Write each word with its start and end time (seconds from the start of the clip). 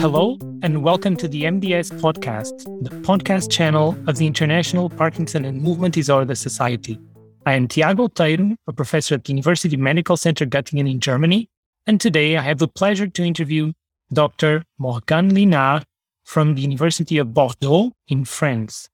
Hello, 0.00 0.38
and 0.62 0.82
welcome 0.82 1.16
to 1.16 1.28
the 1.28 1.42
MDS 1.42 2.00
podcast, 2.00 2.64
the 2.82 2.88
podcast 3.02 3.50
channel 3.50 3.94
of 4.06 4.16
the 4.16 4.26
International 4.26 4.88
Parkinson 4.88 5.44
and 5.44 5.60
Movement 5.60 5.92
Disorder 5.92 6.34
Society. 6.34 6.98
I 7.44 7.52
am 7.52 7.68
Tiago 7.68 8.08
Outeiro, 8.08 8.56
a 8.66 8.72
professor 8.72 9.16
at 9.16 9.24
the 9.24 9.34
University 9.34 9.76
Medical 9.76 10.16
Center 10.16 10.46
Göttingen 10.46 10.90
in 10.90 10.98
Germany, 10.98 11.50
and 11.86 12.00
today 12.00 12.38
I 12.38 12.40
have 12.40 12.56
the 12.56 12.68
pleasure 12.68 13.08
to 13.08 13.22
interview 13.22 13.74
Dr. 14.14 14.64
Morgan 14.78 15.30
Linard 15.30 15.84
from 16.24 16.54
the 16.54 16.62
University 16.62 17.18
of 17.18 17.34
Bordeaux 17.34 17.92
in 18.08 18.24
France. 18.24 18.88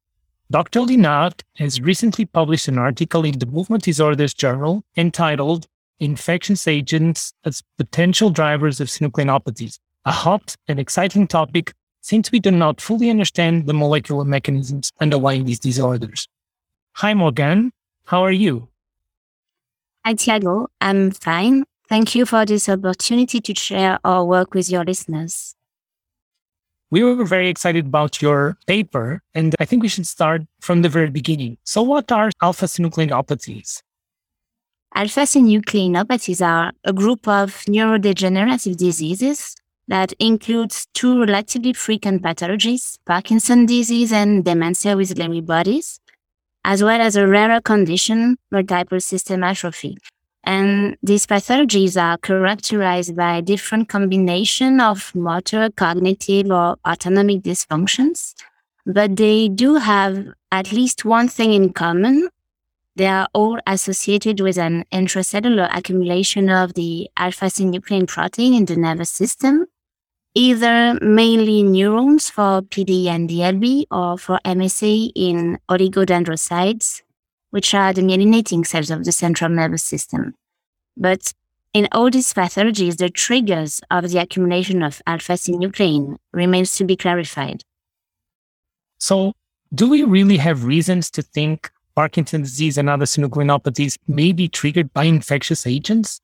Dr. 0.51 0.81
Linard 0.81 1.43
has 1.59 1.81
recently 1.81 2.25
published 2.25 2.67
an 2.67 2.77
article 2.77 3.25
in 3.25 3.39
the 3.39 3.47
Movement 3.47 3.85
Disorders 3.85 4.35
Journal 4.35 4.83
entitled 4.97 5.69
Infectious 6.01 6.67
Agents 6.67 7.33
as 7.45 7.63
Potential 7.77 8.31
Drivers 8.31 8.81
of 8.81 8.89
Synucleinopathies, 8.89 9.79
a 10.07 10.13
hot 10.13 10.57
and 10.67 10.81
exciting 10.81 11.27
topic 11.27 11.75
since 12.01 12.33
we 12.33 12.41
do 12.41 12.51
not 12.51 12.81
fully 12.81 13.11
understand 13.11 13.67
the 13.67 13.75
molecular 13.75 14.25
mechanisms 14.25 14.91
underlying 15.01 15.45
these 15.45 15.61
disorders. 15.61 16.27
Hi, 16.95 17.15
Morgan. 17.15 17.73
How 18.07 18.25
are 18.25 18.33
you? 18.33 18.69
Hi, 20.05 20.15
Tiago. 20.15 20.69
I'm 20.81 21.11
fine. 21.11 21.65
Thank 21.89 22.15
you 22.15 22.25
for 22.25 22.47
this 22.47 22.69
opportunity 22.69 23.41
to 23.41 23.55
share 23.55 23.99
our 24.03 24.25
work 24.25 24.55
with 24.55 24.71
your 24.71 24.85
listeners. 24.85 25.55
We 26.91 27.05
were 27.05 27.25
very 27.25 27.49
excited 27.49 27.87
about 27.87 28.21
your 28.21 28.57
paper, 28.67 29.23
and 29.35 29.55
I 29.61 29.65
think 29.65 29.83
we 29.83 29.89
should 29.89 30.07
start 30.07 30.43
from 30.61 30.83
the 30.83 30.89
very 30.89 31.11
beginning. 31.11 31.59
So, 31.65 31.83
what 31.83 32.11
are 32.11 32.31
alpha 32.43 32.67
synucleinopathies? 32.67 33.83
Alpha 34.95 35.21
synucleinopathies 35.21 36.45
are 36.45 36.73
a 36.85 36.93
group 36.93 37.29
of 37.29 37.65
neurodegenerative 37.69 38.77
diseases 38.77 39.55
that 39.89 40.13
includes 40.19 40.87
two 40.95 41.21
relatively 41.21 41.73
frequent 41.73 42.23
pathologies, 42.23 42.99
Parkinson's 43.07 43.71
disease 43.71 44.13
and 44.13 44.45
dementia 44.45 44.97
with 44.97 45.15
Lewy 45.15 45.45
bodies, 45.45 46.01
as 46.65 46.83
well 46.83 47.01
as 47.01 47.17
a 47.17 47.27
rarer 47.27 47.61
condition, 47.61 48.37
multiple 48.51 49.01
system 49.01 49.43
atrophy, 49.43 49.97
and 50.45 50.97
these 51.03 51.27
pathologies 51.27 52.01
are 52.01 52.19
characterized 52.19 53.15
by 53.15 53.41
different 53.41 53.89
combination 53.89 54.81
of 54.81 55.15
motor, 55.15 55.71
cognitive, 55.77 56.51
or 56.51 56.77
autonomic 56.87 57.43
dysfunctions. 57.43 58.35
But 58.87 59.17
they 59.17 59.49
do 59.49 59.75
have 59.77 60.27
at 60.51 60.73
least 60.73 61.05
one 61.05 61.29
thing 61.29 61.53
in 61.53 61.73
common. 61.73 62.29
They 63.01 63.07
are 63.07 63.29
all 63.33 63.59
associated 63.67 64.41
with 64.41 64.59
an 64.59 64.85
intracellular 64.93 65.75
accumulation 65.75 66.51
of 66.51 66.75
the 66.75 67.09
alpha 67.17 67.47
synuclein 67.47 68.07
protein 68.07 68.53
in 68.53 68.67
the 68.67 68.77
nervous 68.77 69.09
system, 69.09 69.65
either 70.35 70.99
mainly 71.01 71.63
neurons 71.63 72.29
for 72.29 72.61
PD 72.61 73.07
and 73.07 73.27
DLB 73.27 73.87
or 73.91 74.19
for 74.19 74.39
MSA 74.45 75.13
in 75.15 75.59
oligodendrocytes, 75.71 77.01
which 77.49 77.73
are 77.73 77.95
the 77.95 78.03
myelinating 78.03 78.67
cells 78.67 78.91
of 78.91 79.07
the 79.07 79.13
central 79.13 79.49
nervous 79.49 79.83
system. 79.83 80.35
But 80.95 81.33
in 81.73 81.89
all 81.93 82.11
these 82.11 82.35
pathologies, 82.35 82.99
the 82.99 83.09
triggers 83.09 83.81
of 83.91 84.11
the 84.11 84.19
accumulation 84.19 84.83
of 84.83 85.01
alpha 85.07 85.39
synuclein 85.39 86.19
remains 86.35 86.77
to 86.77 86.85
be 86.85 86.97
clarified. 86.97 87.63
So, 88.99 89.33
do 89.75 89.89
we 89.89 90.05
really 90.05 90.37
have 90.37 90.67
reasons 90.67 91.11
to 91.13 91.23
think 91.23 91.71
Parkinson's 92.01 92.53
disease 92.53 92.79
and 92.79 92.89
other 92.89 93.05
synucleinopathies 93.05 93.99
may 94.09 94.33
be 94.33 94.49
triggered 94.49 94.91
by 94.95 95.05
infectious 95.05 95.67
agents? 95.67 96.19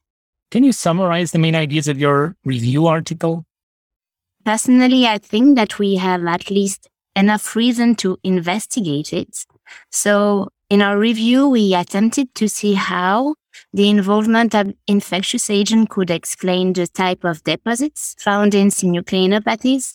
Can 0.50 0.64
you 0.64 0.72
summarize 0.72 1.32
the 1.32 1.38
main 1.38 1.54
ideas 1.54 1.86
of 1.86 2.00
your 2.00 2.34
review 2.46 2.86
article? 2.86 3.44
Personally, 4.42 5.06
I 5.06 5.18
think 5.18 5.54
that 5.56 5.78
we 5.78 5.96
have 5.96 6.24
at 6.24 6.50
least 6.50 6.88
enough 7.14 7.54
reason 7.54 7.94
to 7.96 8.16
investigate 8.24 9.12
it. 9.12 9.44
So, 9.92 10.48
in 10.70 10.80
our 10.80 10.98
review, 10.98 11.46
we 11.46 11.74
attempted 11.74 12.34
to 12.36 12.48
see 12.48 12.72
how 12.72 13.34
the 13.74 13.90
involvement 13.90 14.54
of 14.54 14.72
infectious 14.86 15.50
agent 15.50 15.90
could 15.90 16.10
explain 16.10 16.72
the 16.72 16.86
type 16.86 17.22
of 17.22 17.44
deposits 17.44 18.16
found 18.18 18.54
in 18.54 18.68
synucleinopathies, 18.68 19.94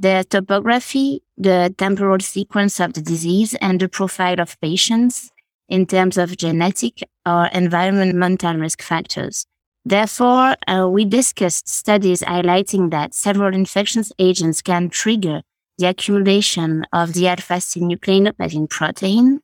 the 0.00 0.24
topography, 0.30 1.22
the 1.36 1.74
temporal 1.76 2.20
sequence 2.20 2.80
of 2.80 2.94
the 2.94 3.02
disease, 3.02 3.54
and 3.60 3.78
the 3.78 3.88
profile 3.88 4.40
of 4.40 4.58
patients 4.60 5.30
in 5.68 5.86
terms 5.86 6.16
of 6.16 6.36
genetic 6.38 7.02
or 7.26 7.46
environmental 7.52 8.54
risk 8.54 8.80
factors. 8.82 9.46
Therefore, 9.84 10.56
uh, 10.66 10.88
we 10.90 11.04
discussed 11.04 11.68
studies 11.68 12.22
highlighting 12.22 12.90
that 12.90 13.14
several 13.14 13.54
infectious 13.54 14.10
agents 14.18 14.62
can 14.62 14.88
trigger 14.88 15.42
the 15.76 15.86
accumulation 15.86 16.84
of 16.92 17.12
the 17.12 17.28
alpha-synucleinopathy 17.28 18.68
protein 18.68 19.40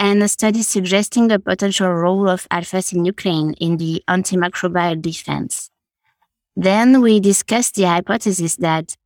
and 0.00 0.22
a 0.22 0.28
study 0.28 0.62
suggesting 0.62 1.28
the 1.28 1.38
potential 1.38 1.90
role 1.90 2.28
of 2.28 2.46
alpha-synuclein 2.50 3.54
in 3.60 3.76
the 3.76 4.02
antimicrobial 4.08 5.00
defense. 5.00 5.70
Then 6.54 7.02
we 7.02 7.20
discussed 7.20 7.74
the 7.74 7.84
hypothesis 7.84 8.56
that 8.56 8.96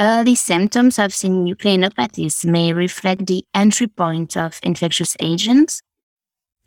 early 0.00 0.34
symptoms 0.34 0.98
of 0.98 1.12
synucleinopathies 1.12 2.44
may 2.44 2.72
reflect 2.72 3.26
the 3.26 3.44
entry 3.54 3.86
point 3.86 4.36
of 4.36 4.58
infectious 4.62 5.16
agents. 5.20 5.80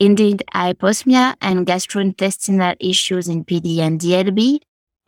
Indeed, 0.00 0.44
hyposmia 0.54 1.34
and 1.40 1.66
gastrointestinal 1.66 2.76
issues 2.80 3.28
in 3.28 3.44
PD 3.44 3.78
and 3.78 4.00
DLB 4.00 4.60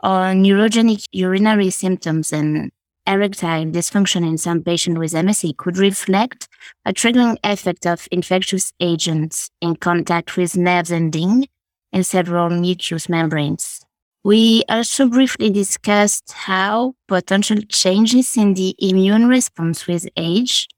or 0.02 0.34
neurogenic 0.34 1.04
urinary 1.12 1.70
symptoms 1.70 2.32
and 2.32 2.70
erectile 3.06 3.64
dysfunction 3.66 4.26
in 4.26 4.38
some 4.38 4.62
patients 4.62 4.98
with 4.98 5.12
MSA 5.12 5.56
could 5.56 5.78
reflect 5.78 6.48
a 6.84 6.92
triggering 6.92 7.36
effect 7.44 7.86
of 7.86 8.08
infectious 8.10 8.72
agents 8.80 9.50
in 9.60 9.76
contact 9.76 10.36
with 10.36 10.56
nerves 10.56 10.92
ending 10.92 11.46
in 11.92 12.04
several 12.04 12.50
mucous 12.50 13.08
membranes. 13.08 13.80
We 14.22 14.64
also 14.68 15.08
briefly 15.08 15.48
discussed 15.50 16.32
how 16.32 16.94
potential 17.08 17.58
changes 17.68 18.36
in 18.36 18.54
the 18.54 18.74
immune 18.78 19.28
response 19.28 19.86
with 19.86 20.06
age 20.16 20.68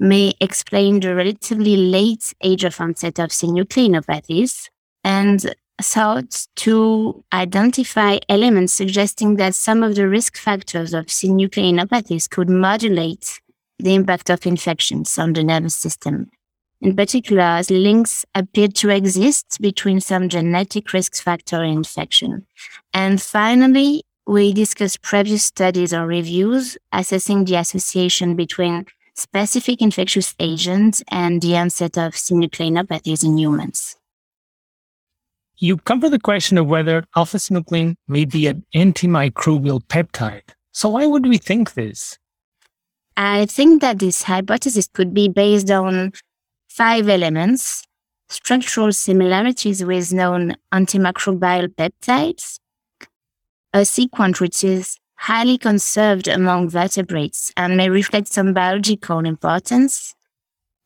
may 0.00 0.34
explain 0.40 1.00
the 1.00 1.14
relatively 1.14 1.76
late 1.76 2.34
age 2.42 2.64
of 2.64 2.80
onset 2.80 3.20
of 3.20 3.30
synucleinopathies 3.30 4.68
and 5.04 5.54
sought 5.80 6.46
to 6.56 7.24
identify 7.32 8.18
elements 8.28 8.72
suggesting 8.72 9.36
that 9.36 9.54
some 9.54 9.84
of 9.84 9.94
the 9.94 10.08
risk 10.08 10.36
factors 10.36 10.92
of 10.92 11.06
synucleinopathies 11.06 12.28
could 12.28 12.50
modulate 12.50 13.40
the 13.78 13.94
impact 13.94 14.28
of 14.28 14.44
infections 14.44 15.16
on 15.18 15.34
the 15.34 15.44
nervous 15.44 15.76
system. 15.76 16.30
In 16.80 16.94
particular, 16.94 17.60
links 17.70 18.24
appear 18.34 18.68
to 18.68 18.90
exist 18.90 19.58
between 19.60 20.00
some 20.00 20.28
genetic 20.28 20.92
risk 20.92 21.16
factor 21.16 21.62
and 21.62 21.78
infection. 21.78 22.46
And 22.94 23.20
finally, 23.20 24.04
we 24.26 24.52
discussed 24.52 25.02
previous 25.02 25.42
studies 25.42 25.92
or 25.92 26.06
reviews 26.06 26.78
assessing 26.92 27.46
the 27.46 27.56
association 27.56 28.36
between 28.36 28.86
specific 29.14 29.82
infectious 29.82 30.34
agents 30.38 31.02
and 31.10 31.42
the 31.42 31.56
onset 31.56 31.98
of 31.98 32.12
synucleinopathies 32.12 33.24
in 33.24 33.36
humans. 33.38 33.96
You 35.56 35.78
cover 35.78 36.08
the 36.08 36.20
question 36.20 36.56
of 36.58 36.68
whether 36.68 37.04
alpha 37.16 37.38
synuclein 37.38 37.96
may 38.06 38.24
be 38.24 38.46
an 38.46 38.64
antimicrobial 38.76 39.82
peptide. 39.88 40.54
So, 40.70 40.90
why 40.90 41.06
would 41.06 41.26
we 41.26 41.38
think 41.38 41.74
this? 41.74 42.16
I 43.16 43.46
think 43.46 43.80
that 43.80 43.98
this 43.98 44.22
hypothesis 44.22 44.88
could 44.92 45.12
be 45.12 45.28
based 45.28 45.72
on 45.72 46.12
five 46.68 47.08
elements. 47.08 47.84
Structural 48.30 48.92
similarities 48.92 49.82
with 49.82 50.12
known 50.12 50.54
antimicrobial 50.72 51.68
peptides, 51.68 52.58
a 53.72 53.86
sequence 53.86 54.38
which 54.38 54.62
is 54.62 54.98
highly 55.16 55.56
conserved 55.56 56.28
among 56.28 56.68
vertebrates 56.68 57.50
and 57.56 57.78
may 57.78 57.88
reflect 57.88 58.28
some 58.28 58.52
biological 58.52 59.20
importance, 59.20 60.14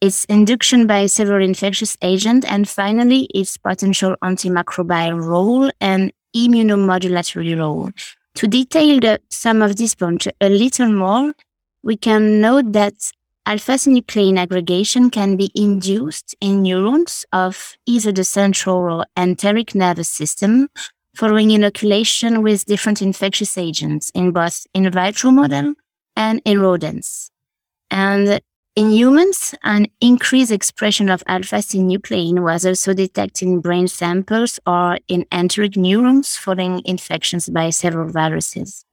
its 0.00 0.25
induction 0.26 0.87
by 0.87 1.06
several 1.06 1.44
infectious 1.44 1.96
agents, 2.00 2.46
and 2.49 2.69
finally, 2.69 3.28
its 3.35 3.56
potential 3.56 4.14
antimicrobial 4.23 5.20
role 5.20 5.69
and 5.81 6.12
immunomodulatory 6.37 7.58
role. 7.58 7.90
To 8.37 8.46
detail 8.46 9.00
the, 9.00 9.20
some 9.31 9.62
of 9.62 9.76
these 9.76 9.96
points 9.96 10.28
a 10.40 10.49
little 10.49 10.93
more, 10.93 11.32
we 11.82 11.96
can 11.96 12.40
note 12.40 12.73
that 12.73 12.94
alpha-synuclein 13.46 14.38
aggregation 14.38 15.10
can 15.10 15.36
be 15.36 15.50
induced 15.54 16.34
in 16.40 16.62
neurons 16.62 17.26
of 17.32 17.76
either 17.86 18.12
the 18.12 18.24
central 18.24 18.76
or 18.76 19.06
enteric 19.16 19.74
nervous 19.74 20.08
system 20.08 20.68
following 21.14 21.50
inoculation 21.50 22.42
with 22.42 22.64
different 22.64 23.02
infectious 23.02 23.58
agents 23.58 24.10
in 24.14 24.32
both 24.32 24.66
in 24.74 24.90
vitro 24.90 25.30
model 25.30 25.74
and 26.16 26.40
in 26.44 26.60
rodents. 26.60 27.30
And 27.90 28.40
In 28.74 28.90
humans, 28.90 29.54
an 29.64 29.88
increased 30.00 30.50
expression 30.50 31.10
of 31.10 31.22
alpha-synuclein 31.26 32.42
was 32.42 32.64
also 32.64 32.94
detected 32.94 33.46
in 33.46 33.60
brain 33.60 33.86
samples 33.86 34.58
or 34.66 34.98
in 35.08 35.26
enteric 35.30 35.76
neurons 35.76 36.38
following 36.38 36.80
infections 36.86 37.50
by 37.50 37.68
several 37.68 38.08
viruses. 38.08 38.86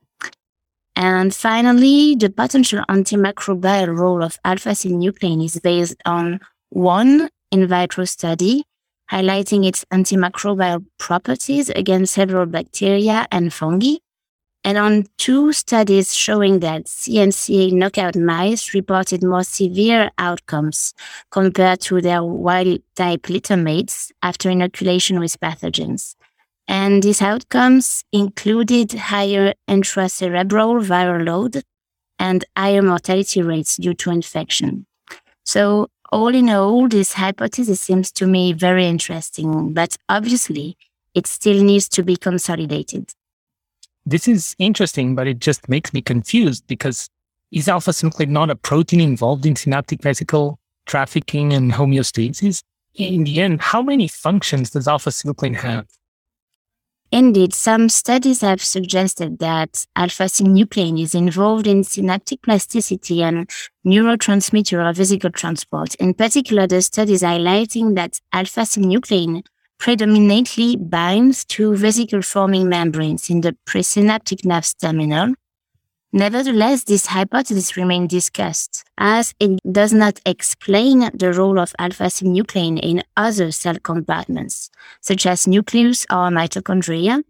And 1.00 1.34
finally, 1.34 2.16
the 2.16 2.30
potential 2.30 2.84
antimicrobial 2.90 3.98
role 3.98 4.22
of 4.22 4.38
alpha-synuclein 4.44 5.46
is 5.46 5.58
based 5.62 5.96
on 6.06 6.42
one 6.72 7.30
in 7.52 7.68
vitro 7.68 8.04
study 8.04 8.66
highlighting 9.10 9.66
its 9.66 9.86
antimicrobial 9.94 10.86
properties 10.98 11.70
against 11.70 12.14
several 12.14 12.46
bacteria 12.46 13.26
and 13.32 13.54
fungi, 13.54 13.96
and 14.66 14.78
on 14.78 15.06
two 15.18 15.54
studies 15.54 16.14
showing 16.14 16.60
that 16.60 16.84
SNCA 16.84 17.72
knockout 17.72 18.18
mice 18.18 18.74
reported 18.74 19.24
more 19.24 19.46
severe 19.46 20.12
outcomes 20.18 20.94
compared 21.32 21.80
to 21.80 22.02
their 22.02 22.24
wild 22.24 22.82
type 22.96 23.24
littermates 23.24 24.12
after 24.22 24.50
inoculation 24.50 25.18
with 25.20 25.40
pathogens. 25.40 26.16
And 26.70 27.02
these 27.02 27.20
outcomes 27.20 28.04
included 28.12 28.94
higher 28.94 29.56
intracerebral 29.68 30.86
viral 30.86 31.26
load 31.26 31.64
and 32.20 32.46
higher 32.56 32.84
mortality 32.84 33.42
rates 33.42 33.76
due 33.78 33.96
to 33.96 34.12
infection. 34.12 34.86
So 35.44 35.88
all 36.12 36.28
in 36.28 36.48
all, 36.52 36.88
this 36.88 37.14
hypothesis 37.14 37.82
seems 37.82 38.12
to 38.12 38.28
me 38.28 38.54
very 38.54 38.86
interesting, 38.86 39.74
but 39.74 39.98
obviously 40.10 40.78
it 41.16 41.26
still 41.26 41.64
needs 41.64 41.90
to 41.90 42.04
be 42.04 42.16
consolidated. 42.16 43.14
This 44.06 44.28
is 44.28 44.56
interesting, 44.60 45.16
but 45.16 45.26
it 45.28 45.40
just 45.40 45.70
makes 45.70 45.92
me 45.92 46.04
confused 46.04 46.68
because 46.68 47.10
is 47.52 47.68
alpha 47.68 47.92
synuclein 47.92 48.30
not 48.30 48.52
a 48.52 48.56
protein 48.56 49.02
involved 49.02 49.48
in 49.48 49.56
synaptic 49.56 50.04
vesicle 50.04 50.60
trafficking 50.86 51.52
and 51.52 51.72
homeostasis? 51.72 52.62
In 52.94 53.24
the 53.24 53.42
end, 53.42 53.60
how 53.60 53.82
many 53.82 54.08
functions 54.08 54.70
does 54.70 54.88
alpha 54.88 55.10
synuclein 55.10 55.56
have? 55.56 55.88
Indeed, 57.12 57.56
some 57.56 57.90
studies 57.90 58.42
have 58.42 58.62
suggested 58.62 59.40
that 59.40 59.86
alpha-synuclein 59.96 61.02
is 61.02 61.16
involved 61.16 61.66
in 61.66 61.84
synaptic 61.84 62.44
plasticity 62.44 63.24
and 63.24 63.50
neurotransmitter 63.86 64.88
or 64.88 64.94
vesicle 64.94 65.32
transport. 65.32 65.96
In 65.96 66.14
particular, 66.14 66.68
the 66.68 66.84
studies 66.84 67.24
highlighting 67.24 67.96
that 67.96 68.20
alpha-synuclein 68.32 69.44
predominantly 69.80 70.76
binds 70.76 71.46
to 71.46 71.76
vesicle-forming 71.76 72.70
membranes 72.70 73.30
in 73.30 73.42
the 73.42 73.58
presynaptic 73.66 74.46
nerve 74.46 74.72
terminal, 74.80 75.34
Nevertheless, 76.12 76.86
this 76.86 77.06
hypothesis 77.06 77.78
remains 77.78 78.10
discussed 78.10 78.84
as 78.98 79.36
it 79.40 79.60
does 79.72 79.94
not 79.94 80.20
explain 80.26 81.12
the 81.14 81.32
role 81.34 81.60
of 81.60 81.76
alpha-synuclein 81.78 82.80
in 82.82 83.04
other 83.16 83.52
cell 83.52 83.78
compartments, 83.78 84.72
such 85.02 85.28
as 85.28 85.46
nucleus 85.48 86.08
or 86.10 86.30
mitochondria, 86.30 87.24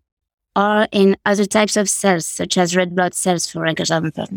or 0.56 0.88
in 0.94 1.18
other 1.26 1.46
types 1.46 1.76
of 1.76 1.90
cells, 1.90 2.26
such 2.26 2.58
as 2.58 2.76
red 2.76 2.96
blood 2.96 3.14
cells, 3.14 3.52
for 3.52 3.66
example. 3.66 4.28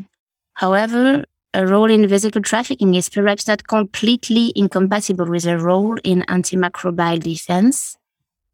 However, 0.55 1.25
a 1.55 1.67
role 1.67 1.91
in 1.91 2.09
vesicle 2.09 2.43
trafficking 2.43 2.95
is 2.95 3.09
perhaps 3.09 3.47
not 3.47 3.69
completely 3.69 4.53
incompatible 4.57 5.27
with 5.27 5.47
a 5.47 5.59
role 5.59 5.99
in 6.03 6.23
antimicrobial 6.23 7.21
defense. 7.21 7.97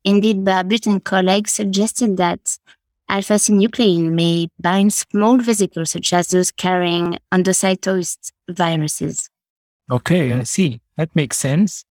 Indeed, 0.04 0.44
Barbut 0.44 0.86
and 0.86 1.02
colleagues 1.02 1.52
suggested 1.52 2.16
that 2.18 2.58
Alpha-synuclein 3.08 4.12
may 4.12 4.48
bind 4.60 4.92
small 4.92 5.38
vesicles 5.38 5.90
such 5.90 6.12
as 6.12 6.28
those 6.28 6.50
carrying 6.50 7.18
endocytosed 7.32 8.32
viruses. 8.50 9.30
Okay, 9.90 10.32
I 10.32 10.42
see. 10.42 10.80
That 10.96 11.14
makes 11.14 11.38
sense. 11.38 11.84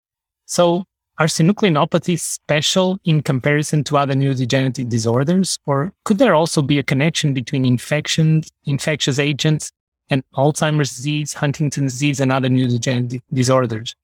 So 0.46 0.86
are 1.18 1.26
synucleinopathies 1.26 2.20
special 2.20 3.00
in 3.04 3.24
comparison 3.24 3.84
to 3.86 3.98
other 3.98 4.14
neurodegenerative 4.14 4.90
disorders? 4.90 5.58
Or 5.66 5.92
could 6.06 6.20
there 6.20 6.36
also 6.36 6.62
be 6.62 6.78
a 6.78 6.84
connection 6.84 7.34
between 7.34 7.66
infections, 7.66 8.50
infectious 8.66 9.18
agents, 9.18 9.72
and 10.10 10.24
Alzheimer's 10.36 10.96
disease, 10.96 11.34
Huntington's 11.34 11.94
disease, 11.94 12.20
and 12.20 12.32
other 12.32 12.50
neurodegenerative 12.50 13.22
disorders? 13.34 13.96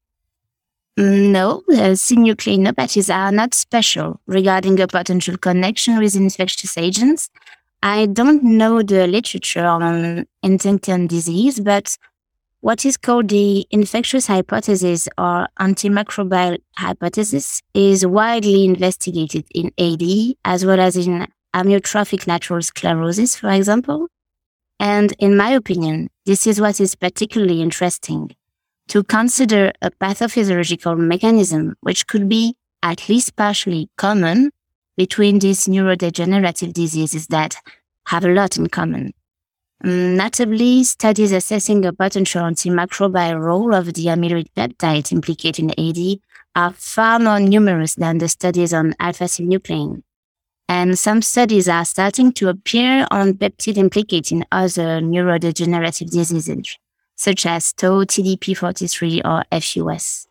No, 0.96 1.64
uh, 1.72 1.96
synucleinopathies 1.96 3.14
are 3.14 3.32
not 3.32 3.56
special 3.56 4.20
regarding 4.28 4.80
a 4.80 4.88
potential 4.88 5.38
connection 5.38 5.98
with 5.98 6.16
infectious 6.16 6.78
agents. 6.78 7.32
I 7.82 8.06
don't 8.06 8.44
know 8.44 8.84
the 8.84 9.08
literature 9.08 9.66
on 9.66 10.28
Huntington 10.44 11.08
disease, 11.08 11.60
but 11.60 11.98
what 12.62 12.86
is 12.86 12.96
called 12.96 13.30
the 13.30 13.66
infectious 13.72 14.28
hypothesis 14.28 15.10
or 15.18 15.48
antimicrobial 15.60 16.60
hypothesis 16.78 17.64
is 17.74 18.06
widely 18.06 18.64
investigated 18.64 19.46
in 19.54 19.72
AD 19.80 20.36
as 20.46 20.64
well 20.64 20.80
as 20.80 20.96
in 20.96 21.26
amyotrophic 21.56 22.28
lateral 22.28 22.62
sclerosis, 22.62 23.36
for 23.36 23.50
example. 23.50 24.08
And 24.80 25.12
in 25.18 25.36
my 25.36 25.50
opinion, 25.50 26.10
this 26.28 26.46
is 26.46 26.62
what 26.62 26.80
is 26.80 26.94
particularly 26.94 27.64
interesting 27.64 28.36
to 28.90 29.04
consider 29.04 29.72
a 29.82 29.92
pathophysiological 29.92 30.98
mechanism 30.98 31.76
which 31.82 32.08
could 32.08 32.28
be 32.28 32.56
at 32.82 33.08
least 33.10 33.36
partially 33.36 33.90
common 33.98 34.52
between 34.98 35.40
these 35.40 35.68
neurodegenerative 35.68 36.74
diseases 36.74 37.28
that 37.28 37.56
have 38.08 38.26
a 38.26 38.30
lot 38.30 38.58
in 38.58 38.68
common. 38.68 39.14
Mm, 39.84 40.16
notably, 40.16 40.84
studies 40.84 41.32
assessing 41.32 41.86
a 41.86 41.94
potential 41.94 42.44
antimicrobial 42.44 43.42
role 43.42 43.74
of 43.74 43.94
the 43.94 44.06
amyloid 44.06 44.48
peptide 44.56 45.12
implicated 45.12 45.60
in 45.60 45.72
AD 45.72 46.20
are 46.56 46.74
far 46.74 47.20
more 47.20 47.40
numerous 47.40 47.96
than 47.96 48.20
the 48.20 48.30
studies 48.30 48.74
on 48.74 48.94
alpha-synuclein. 49.00 50.04
And 50.70 50.98
some 50.98 51.22
studies 51.22 51.68
are 51.68 51.84
starting 51.84 52.32
to 52.34 52.50
appear 52.50 53.08
on 53.12 53.34
peptide 53.34 53.78
implicated 53.78 54.32
in 54.32 54.46
other 54.52 55.02
neurodegenerative 55.02 56.10
diseases 56.10 56.78
such 57.16 57.46
as 57.46 57.74
tau, 57.74 58.04
TDP43, 58.04 59.22
or 59.26 59.44
FUS. 59.62 60.28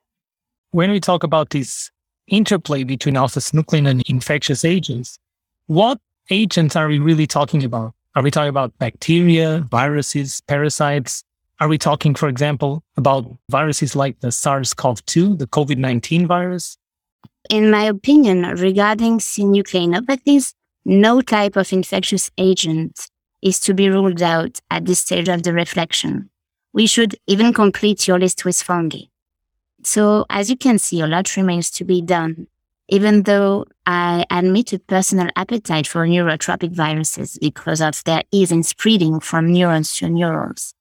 When 0.71 0.91
we 0.91 1.01
talk 1.01 1.23
about 1.23 1.51
this 1.51 1.91
interplay 2.29 2.85
between 2.85 3.17
alpha-synuclein 3.17 3.89
and 3.89 4.03
infectious 4.09 4.65
agents, 4.65 5.19
what 5.67 5.99
agents 6.31 6.77
are 6.77 6.89
we 6.89 6.99
really 6.99 7.27
talking 7.27 7.63
about? 7.65 7.95
Are 8.15 8.23
we 8.23 8.31
talking 8.31 8.49
about 8.49 8.77
bacteria, 8.79 9.67
viruses, 9.71 10.41
parasites? 10.43 11.25
Are 11.61 11.69
we 11.69 11.79
talking, 11.79 12.15
for 12.15 12.29
example, 12.29 12.83
about 12.97 13.25
viruses 13.51 13.95
like 13.95 14.21
the 14.21 14.33
SARS-CoV-2, 14.33 15.39
the 15.39 15.47
COVID-19 15.47 16.27
virus? 16.27 16.77
In 17.51 17.71
my 17.71 17.85
opinion, 17.85 18.43
regarding 18.43 19.19
synucleinopathies, 19.19 20.55
no 20.85 21.21
type 21.21 21.57
of 21.57 21.73
infectious 21.73 22.31
agent 22.39 23.09
is 23.41 23.61
to 23.61 23.75
be 23.75 23.89
ruled 23.89 24.23
out 24.23 24.59
at 24.71 24.87
this 24.87 25.01
stage 25.01 25.29
of 25.29 25.43
the 25.43 25.53
reflection 25.53 26.31
we 26.73 26.87
should 26.87 27.17
even 27.27 27.53
complete 27.53 28.09
your 28.09 28.19
list 28.19 28.45
with 28.45 28.61
fungi. 28.63 29.05
So 29.83 30.27
as 30.31 30.49
you 30.49 30.57
can 30.57 30.79
see, 30.79 31.01
a 31.01 31.07
lot 31.07 31.37
remains 31.37 31.71
to 31.73 31.85
be 31.85 32.01
done, 32.03 32.47
even 32.89 33.25
though 33.25 33.67
I 33.87 34.25
admit 34.31 34.73
a 34.73 34.79
personal 34.79 35.29
appetite 35.37 35.87
for 35.87 36.07
neurotropic 36.07 36.73
viruses 36.73 37.39
because 37.41 37.81
of 37.81 38.03
their 38.05 38.23
ease 38.31 38.53
in 38.53 38.63
spreading 38.63 39.21
from 39.21 39.53
neurons 39.53 39.97
to 39.97 40.09
neurons. 40.09 40.75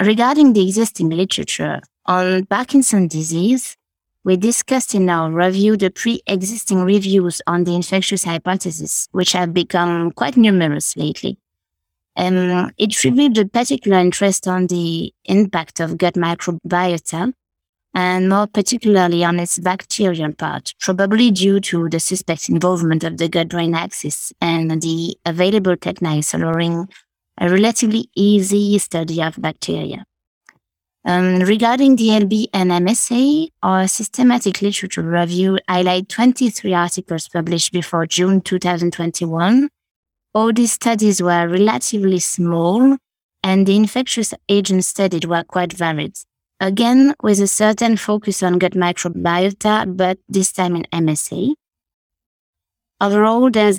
Regarding 0.00 0.52
the 0.52 0.66
existing 0.66 1.10
literature 1.10 1.80
on 2.06 2.46
Parkinson's 2.46 3.12
disease, 3.12 3.76
we 4.24 4.36
discussed 4.36 4.94
in 4.94 5.08
our 5.08 5.30
review 5.30 5.76
the 5.76 5.90
pre-existing 5.90 6.82
reviews 6.82 7.42
on 7.46 7.64
the 7.64 7.74
infectious 7.74 8.24
hypothesis, 8.24 9.08
which 9.12 9.32
have 9.32 9.52
become 9.52 10.12
quite 10.12 10.36
numerous 10.36 10.96
lately. 10.96 11.38
Um, 12.16 12.70
it 12.78 13.02
revealed 13.04 13.38
a 13.38 13.46
particular 13.46 13.98
interest 13.98 14.46
on 14.46 14.66
the 14.66 15.12
impact 15.24 15.80
of 15.80 15.96
gut 15.96 16.14
microbiota 16.14 17.32
and 17.94 18.28
more 18.28 18.46
particularly 18.46 19.24
on 19.24 19.38
its 19.38 19.58
bacterial 19.58 20.32
part, 20.32 20.72
probably 20.80 21.30
due 21.30 21.60
to 21.60 21.88
the 21.88 22.00
suspect 22.00 22.48
involvement 22.48 23.04
of 23.04 23.18
the 23.18 23.28
gut-brain 23.28 23.74
axis 23.74 24.32
and 24.40 24.82
the 24.82 25.16
available 25.26 25.76
techniques 25.76 26.32
allowing 26.32 26.88
a 27.38 27.48
relatively 27.48 28.08
easy 28.14 28.78
study 28.78 29.22
of 29.22 29.40
bacteria. 29.40 30.04
Um, 31.04 31.40
regarding 31.40 31.96
DLB 31.96 32.46
and 32.54 32.70
MSA, 32.70 33.48
our 33.62 33.88
systematic 33.88 34.62
literature 34.62 35.02
review 35.02 35.58
highlight 35.68 36.08
23 36.08 36.72
articles 36.74 37.28
published 37.28 37.72
before 37.72 38.06
June 38.06 38.40
2021 38.40 39.68
all 40.34 40.52
these 40.52 40.72
studies 40.72 41.22
were 41.22 41.48
relatively 41.48 42.18
small 42.18 42.96
and 43.42 43.66
the 43.66 43.76
infectious 43.76 44.32
agents 44.48 44.88
studied 44.88 45.24
were 45.24 45.44
quite 45.44 45.72
varied. 45.72 46.14
Again, 46.60 47.14
with 47.22 47.40
a 47.40 47.48
certain 47.48 47.96
focus 47.96 48.42
on 48.42 48.58
gut 48.58 48.72
microbiota, 48.72 49.96
but 49.96 50.18
this 50.28 50.52
time 50.52 50.76
in 50.76 50.84
MSA. 50.92 51.54
Overall, 53.00 53.50
there 53.50 53.72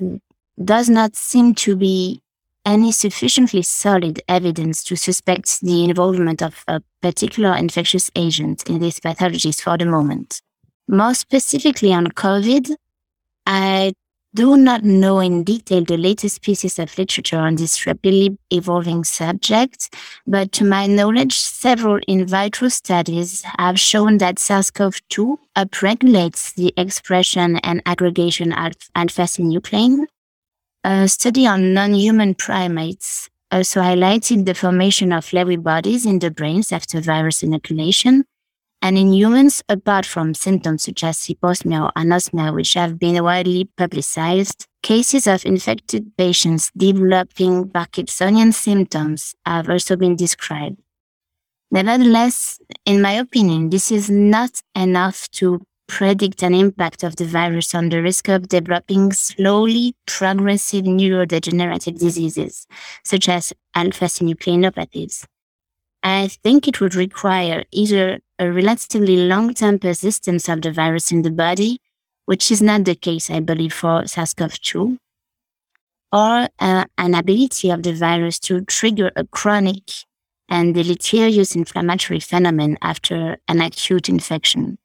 does 0.63 0.89
not 0.89 1.15
seem 1.15 1.55
to 1.55 1.77
be 1.77 2.21
any 2.65 2.91
sufficiently 2.91 3.61
solid 3.61 4.21
evidence 4.27 4.83
to 4.83 4.95
suspect 4.95 5.61
the 5.61 5.83
involvement 5.85 6.41
of 6.41 6.63
a 6.67 6.81
particular 7.01 7.55
infectious 7.55 8.11
agent 8.15 8.69
in 8.69 8.79
these 8.79 8.99
pathologies 8.99 9.61
for 9.61 9.77
the 9.77 9.85
moment. 9.85 10.41
More 10.87 11.13
specifically 11.13 11.93
on 11.93 12.07
COVID, 12.07 12.75
I 13.45 13.93
do 14.35 14.57
not 14.57 14.83
know 14.83 15.19
in 15.19 15.43
detail 15.43 15.83
the 15.83 15.97
latest 15.97 16.41
pieces 16.41 16.79
of 16.79 16.97
literature 16.97 17.37
on 17.37 17.55
this 17.55 17.85
rapidly 17.85 18.37
evolving 18.49 19.03
subject, 19.03 19.93
but 20.25 20.51
to 20.53 20.63
my 20.63 20.87
knowledge, 20.87 21.37
several 21.37 21.99
in 22.07 22.25
vitro 22.25 22.67
studies 22.69 23.43
have 23.59 23.79
shown 23.79 24.17
that 24.17 24.39
SARS-CoV-2 24.39 25.37
upregulates 25.55 26.53
the 26.55 26.73
expression 26.77 27.57
and 27.57 27.81
aggregation 27.85 28.53
of 28.53 28.73
alpha-synuclein. 28.95 30.05
A 30.83 31.07
study 31.07 31.45
on 31.45 31.73
non-human 31.73 32.33
primates 32.35 33.29
also 33.51 33.81
highlighted 33.81 34.45
the 34.45 34.55
formation 34.55 35.13
of 35.13 35.27
Lewy 35.27 35.61
bodies 35.61 36.05
in 36.07 36.19
the 36.19 36.31
brains 36.31 36.71
after 36.71 36.99
virus 36.99 37.43
inoculation, 37.43 38.25
and 38.83 38.97
in 38.97 39.13
humans, 39.13 39.63
apart 39.69 40.05
from 40.05 40.33
symptoms 40.33 40.83
such 40.83 41.05
as 41.05 41.17
hyposmia 41.19 41.85
or 41.85 41.91
anosmia, 41.93 42.53
which 42.53 42.73
have 42.73 42.99
been 42.99 43.23
widely 43.23 43.63
publicized, 43.77 44.67
cases 44.83 45.25
of 45.25 45.45
infected 45.45 46.11
patients 46.17 46.69
developing 46.75 47.69
Parkinsonian 47.69 48.53
symptoms 48.53 49.35
have 49.45 49.69
also 49.69 49.95
been 49.95 50.17
described. 50.17 50.77
Nevertheless, 51.71 52.59
in 52.85 53.01
my 53.01 53.13
opinion, 53.13 53.69
this 53.69 53.89
is 53.89 54.09
not 54.09 54.61
enough 54.75 55.31
to 55.31 55.61
predict 55.87 56.43
an 56.43 56.53
impact 56.53 57.03
of 57.03 57.15
the 57.15 57.25
virus 57.25 57.73
on 57.73 57.87
the 57.87 58.01
risk 58.01 58.27
of 58.27 58.49
developing 58.49 59.13
slowly 59.13 59.95
progressive 60.05 60.83
neurodegenerative 60.83 61.97
diseases, 61.97 62.67
such 63.05 63.29
as 63.29 63.53
alpha-synucleinopathies. 63.75 65.25
I 66.03 66.27
think 66.27 66.67
it 66.67 66.81
would 66.81 66.95
require 66.95 67.63
either 67.71 68.19
a 68.37 68.51
relatively 68.51 69.15
long-term 69.15 69.79
persistence 69.79 70.49
of 70.49 70.61
the 70.61 70.71
virus 70.71 71.11
in 71.11 71.21
the 71.21 71.31
body, 71.31 71.79
which 72.25 72.51
is 72.51 72.61
not 72.61 72.83
the 72.83 72.95
case, 72.95 73.29
I 73.29 73.39
believe, 73.39 73.73
for 73.73 74.05
SARS-CoV-2, 74.05 74.97
or 76.11 76.47
uh, 76.59 76.85
an 76.97 77.15
ability 77.15 77.69
of 77.69 77.83
the 77.83 77.93
virus 77.93 78.37
to 78.39 78.61
trigger 78.65 79.11
a 79.15 79.25
chronic 79.25 79.91
and 80.49 80.75
deleterious 80.75 81.55
inflammatory 81.55 82.19
phenomenon 82.19 82.77
after 82.81 83.37
an 83.47 83.61
acute 83.61 84.09
infection. 84.09 84.77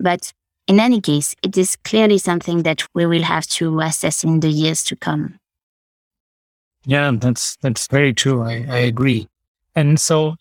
But 0.00 0.32
in 0.66 0.80
any 0.80 1.00
case, 1.00 1.36
it 1.42 1.56
is 1.56 1.76
clearly 1.76 2.18
something 2.18 2.64
that 2.64 2.82
we 2.94 3.06
will 3.06 3.22
have 3.22 3.46
to 3.46 3.80
assess 3.80 4.24
in 4.24 4.40
the 4.40 4.48
years 4.48 4.82
to 4.84 4.96
come. 4.96 5.38
Yeah, 6.84 7.12
that's 7.14 7.56
that's 7.56 7.86
very 7.86 8.12
true. 8.12 8.42
I, 8.42 8.66
I 8.68 8.78
agree. 8.78 9.28
And 9.74 9.98
so 9.98 10.36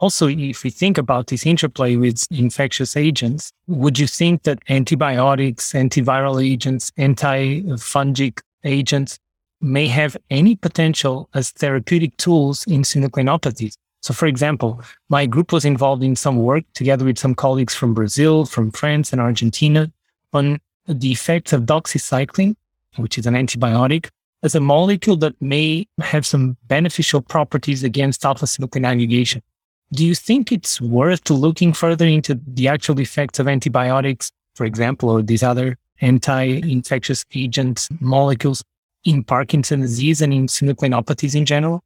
also, 0.00 0.28
if 0.28 0.62
we 0.62 0.70
think 0.70 0.96
about 0.96 1.26
this 1.26 1.44
interplay 1.44 1.96
with 1.96 2.24
infectious 2.30 2.96
agents, 2.96 3.52
would 3.66 3.98
you 3.98 4.06
think 4.06 4.44
that 4.44 4.60
antibiotics, 4.68 5.72
antiviral 5.72 6.44
agents, 6.44 6.92
anti-fungic 6.96 8.40
agents 8.64 9.18
may 9.60 9.88
have 9.88 10.16
any 10.30 10.54
potential 10.54 11.28
as 11.34 11.50
therapeutic 11.50 12.16
tools 12.16 12.64
in 12.66 12.82
synucleinopathies? 12.82 13.74
So, 14.02 14.14
for 14.14 14.26
example, 14.26 14.80
my 15.08 15.26
group 15.26 15.52
was 15.52 15.64
involved 15.64 16.04
in 16.04 16.14
some 16.14 16.36
work 16.36 16.64
together 16.74 17.04
with 17.04 17.18
some 17.18 17.34
colleagues 17.34 17.74
from 17.74 17.94
Brazil, 17.94 18.44
from 18.44 18.70
France, 18.70 19.12
and 19.12 19.20
Argentina 19.20 19.90
on 20.32 20.60
the 20.86 21.10
effects 21.10 21.52
of 21.52 21.62
doxycycline, 21.62 22.54
which 22.96 23.18
is 23.18 23.26
an 23.26 23.34
antibiotic, 23.34 24.10
as 24.44 24.54
a 24.54 24.60
molecule 24.60 25.16
that 25.16 25.34
may 25.42 25.88
have 26.00 26.24
some 26.24 26.56
beneficial 26.68 27.20
properties 27.20 27.82
against 27.82 28.24
alpha 28.24 28.46
synuclein 28.46 28.86
aggregation. 28.86 29.42
Do 29.92 30.04
you 30.04 30.14
think 30.14 30.52
it's 30.52 30.80
worth 30.80 31.30
looking 31.30 31.72
further 31.72 32.06
into 32.06 32.38
the 32.46 32.68
actual 32.68 33.00
effects 33.00 33.38
of 33.38 33.48
antibiotics, 33.48 34.30
for 34.54 34.66
example, 34.66 35.08
or 35.08 35.22
these 35.22 35.42
other 35.42 35.78
anti-infectious 36.00 37.24
agent 37.34 37.88
molecules 38.00 38.62
in 39.04 39.24
Parkinson's 39.24 39.90
disease 39.90 40.20
and 40.20 40.34
in 40.34 40.46
synucleinopathies 40.46 41.34
in 41.34 41.46
general? 41.46 41.80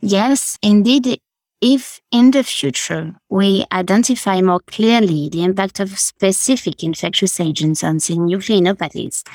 Yes, 0.00 0.58
indeed. 0.62 1.18
If 1.60 2.00
in 2.12 2.30
the 2.30 2.44
future 2.44 3.14
we 3.30 3.64
identify 3.72 4.40
more 4.42 4.60
clearly 4.66 5.30
the 5.30 5.42
impact 5.42 5.80
of 5.80 5.98
specific 5.98 6.84
infectious 6.84 7.40
agents 7.40 7.82
on 7.82 7.98
synucleinopathies, 7.98 9.26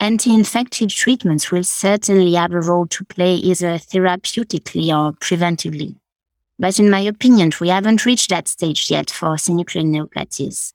anti-infective 0.00 0.88
treatments 0.88 1.52
will 1.52 1.64
certainly 1.64 2.34
have 2.34 2.52
a 2.52 2.60
role 2.60 2.86
to 2.86 3.04
play 3.04 3.34
either 3.34 3.74
therapeutically 3.74 4.88
or 4.88 5.12
preventively. 5.12 5.96
But 6.58 6.78
in 6.78 6.90
my 6.90 7.00
opinion, 7.00 7.52
we 7.60 7.68
haven't 7.68 8.04
reached 8.04 8.30
that 8.30 8.48
stage 8.48 8.90
yet 8.90 9.10
for 9.10 9.36
synucleinopathies. 9.36 10.72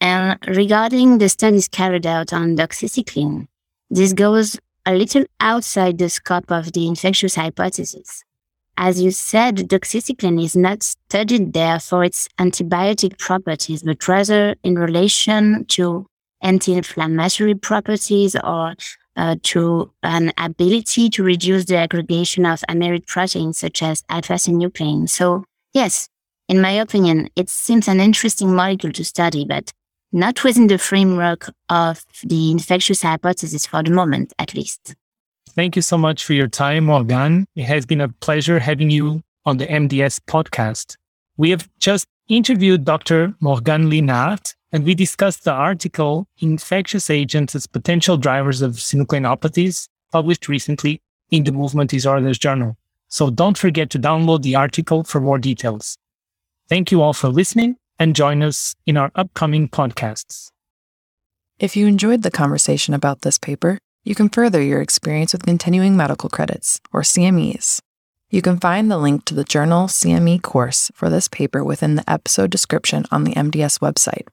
And 0.00 0.38
regarding 0.46 1.18
the 1.18 1.28
studies 1.28 1.68
carried 1.68 2.06
out 2.06 2.32
on 2.32 2.56
doxycycline, 2.56 3.48
this 3.90 4.12
goes 4.12 4.58
a 4.86 4.94
little 4.94 5.24
outside 5.40 5.98
the 5.98 6.08
scope 6.08 6.52
of 6.52 6.72
the 6.72 6.86
infectious 6.86 7.34
hypothesis. 7.34 8.22
As 8.76 9.02
you 9.02 9.10
said, 9.10 9.56
doxycycline 9.56 10.42
is 10.42 10.54
not 10.54 10.84
studied 10.84 11.52
there 11.52 11.80
for 11.80 12.04
its 12.04 12.28
antibiotic 12.38 13.18
properties, 13.18 13.82
but 13.82 14.06
rather 14.06 14.54
in 14.62 14.76
relation 14.76 15.64
to 15.66 16.06
anti-inflammatory 16.42 17.56
properties 17.56 18.36
or 18.36 18.74
uh, 19.18 19.36
to 19.42 19.90
an 20.02 20.32
ability 20.38 21.10
to 21.10 21.22
reduce 21.22 21.66
the 21.66 21.76
aggregation 21.76 22.46
of 22.46 22.60
amyloid 22.70 23.06
proteins 23.06 23.58
such 23.58 23.82
as 23.82 24.02
alpha-synuclein. 24.08 25.08
So 25.08 25.44
yes, 25.74 26.08
in 26.48 26.60
my 26.60 26.70
opinion, 26.70 27.28
it 27.36 27.50
seems 27.50 27.88
an 27.88 28.00
interesting 28.00 28.54
molecule 28.54 28.92
to 28.92 29.04
study, 29.04 29.44
but 29.44 29.72
not 30.12 30.42
within 30.44 30.68
the 30.68 30.78
framework 30.78 31.50
of 31.68 32.04
the 32.22 32.50
infectious 32.50 33.02
hypothesis 33.02 33.66
for 33.66 33.82
the 33.82 33.90
moment, 33.90 34.32
at 34.38 34.54
least. 34.54 34.94
Thank 35.50 35.76
you 35.76 35.82
so 35.82 35.98
much 35.98 36.24
for 36.24 36.32
your 36.32 36.48
time, 36.48 36.84
Morgan. 36.84 37.46
It 37.56 37.64
has 37.64 37.84
been 37.84 38.00
a 38.00 38.08
pleasure 38.08 38.60
having 38.60 38.90
you 38.90 39.22
on 39.44 39.56
the 39.56 39.66
MDS 39.66 40.20
podcast. 40.28 40.96
We 41.36 41.50
have 41.50 41.68
just 41.80 42.06
interviewed 42.28 42.84
Dr. 42.84 43.34
Morgan 43.40 43.90
Linard, 43.90 44.54
and 44.70 44.84
we 44.84 44.94
discussed 44.94 45.44
the 45.44 45.52
article 45.52 46.28
Infectious 46.38 47.08
Agents 47.08 47.54
as 47.54 47.66
Potential 47.66 48.16
Drivers 48.16 48.60
of 48.60 48.72
Synucleinopathies, 48.72 49.88
published 50.12 50.48
recently 50.48 51.00
in 51.30 51.44
the 51.44 51.52
Movement 51.52 51.90
Disorders 51.90 52.38
Journal. 52.38 52.76
So 53.08 53.30
don't 53.30 53.56
forget 53.56 53.88
to 53.90 53.98
download 53.98 54.42
the 54.42 54.54
article 54.56 55.04
for 55.04 55.20
more 55.20 55.38
details. 55.38 55.96
Thank 56.68 56.92
you 56.92 57.00
all 57.00 57.14
for 57.14 57.28
listening 57.28 57.76
and 57.98 58.14
join 58.14 58.42
us 58.42 58.74
in 58.86 58.98
our 58.98 59.10
upcoming 59.14 59.68
podcasts. 59.68 60.50
If 61.58 61.76
you 61.76 61.86
enjoyed 61.86 62.22
the 62.22 62.30
conversation 62.30 62.94
about 62.94 63.22
this 63.22 63.38
paper, 63.38 63.78
you 64.04 64.14
can 64.14 64.28
further 64.28 64.62
your 64.62 64.80
experience 64.80 65.32
with 65.32 65.42
continuing 65.42 65.96
medical 65.96 66.28
credits, 66.28 66.80
or 66.92 67.00
CMEs. 67.02 67.80
You 68.30 68.42
can 68.42 68.58
find 68.58 68.90
the 68.90 68.98
link 68.98 69.24
to 69.24 69.34
the 69.34 69.42
journal 69.42 69.86
CME 69.86 70.42
course 70.42 70.90
for 70.94 71.08
this 71.08 71.28
paper 71.28 71.64
within 71.64 71.94
the 71.94 72.10
episode 72.10 72.50
description 72.50 73.06
on 73.10 73.24
the 73.24 73.32
MDS 73.32 73.80
website. 73.80 74.28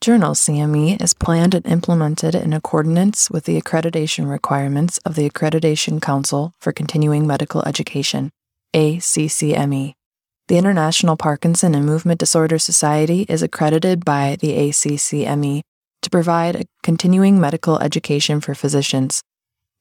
Journal 0.00 0.34
CME 0.34 1.00
is 1.00 1.14
planned 1.14 1.54
and 1.54 1.64
implemented 1.64 2.34
in 2.34 2.52
accordance 2.52 3.30
with 3.30 3.44
the 3.44 3.60
accreditation 3.60 4.28
requirements 4.28 4.98
of 5.04 5.14
the 5.14 5.30
Accreditation 5.30 6.02
Council 6.02 6.54
for 6.58 6.72
Continuing 6.72 7.24
Medical 7.24 7.62
Education, 7.62 8.30
ACCME. 8.74 9.92
The 10.48 10.58
International 10.58 11.16
Parkinson 11.16 11.76
and 11.76 11.86
Movement 11.86 12.18
Disorder 12.18 12.58
Society 12.58 13.26
is 13.28 13.42
accredited 13.42 14.04
by 14.04 14.38
the 14.40 14.56
ACCME 14.56 15.60
to 16.02 16.10
provide 16.10 16.56
a 16.56 16.64
continuing 16.82 17.38
medical 17.38 17.78
education 17.78 18.40
for 18.40 18.56
physicians. 18.56 19.22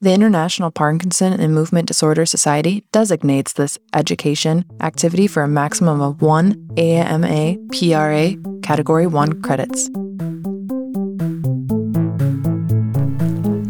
The 0.01 0.13
International 0.13 0.72
Parkinson 0.72 1.34
and 1.34 1.53
Movement 1.53 1.86
Disorder 1.86 2.25
Society 2.25 2.86
designates 2.94 3.51
this 3.51 3.77
education 3.94 4.63
activity 4.79 5.27
for 5.27 5.44
a 5.44 5.48
maximum 5.50 6.00
of 6.00 6.22
one 6.22 6.70
AMA 6.77 7.58
PRA 7.74 8.36
Category 8.63 9.08
1 9.08 9.41
credits. 9.41 9.89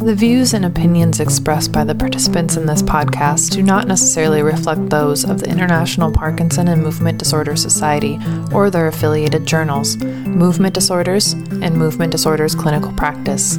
The 0.04 0.14
views 0.16 0.54
and 0.54 0.64
opinions 0.64 1.18
expressed 1.18 1.72
by 1.72 1.82
the 1.82 1.96
participants 1.96 2.56
in 2.56 2.66
this 2.66 2.82
podcast 2.82 3.50
do 3.50 3.64
not 3.64 3.88
necessarily 3.88 4.42
reflect 4.42 4.88
those 4.88 5.24
of 5.24 5.40
the 5.40 5.50
International 5.50 6.12
Parkinson 6.12 6.68
and 6.68 6.80
Movement 6.80 7.18
Disorder 7.18 7.56
Society 7.56 8.20
or 8.54 8.70
their 8.70 8.86
affiliated 8.86 9.46
journals, 9.46 9.96
Movement 9.96 10.74
Disorders 10.74 11.32
and 11.32 11.76
Movement 11.76 12.12
Disorders 12.12 12.54
Clinical 12.54 12.92
Practice. 12.92 13.58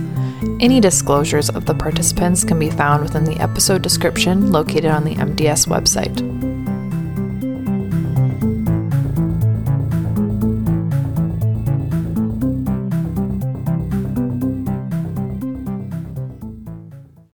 Any 0.59 0.79
disclosures 0.79 1.49
of 1.49 1.65
the 1.65 1.75
participants 1.75 2.43
can 2.43 2.57
be 2.57 2.71
found 2.71 3.03
within 3.03 3.25
the 3.25 3.39
episode 3.39 3.81
description 3.81 4.51
located 4.51 4.85
on 4.85 5.03
the 5.03 5.15
MDS 5.15 5.67
website. 5.67 6.30